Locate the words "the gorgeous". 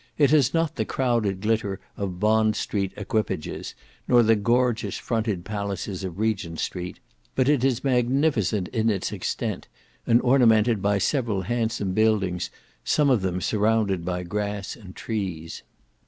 4.23-4.97